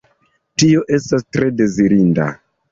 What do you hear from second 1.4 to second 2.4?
dezirinda.